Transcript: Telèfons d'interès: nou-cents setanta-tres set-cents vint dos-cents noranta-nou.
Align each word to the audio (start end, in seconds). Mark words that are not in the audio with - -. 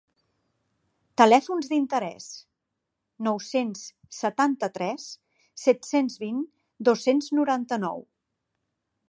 Telèfons 1.21 1.67
d'interès: 1.73 2.29
nou-cents 3.27 3.83
setanta-tres 4.21 5.07
set-cents 5.67 6.19
vint 6.25 6.43
dos-cents 6.91 7.31
noranta-nou. 7.43 8.05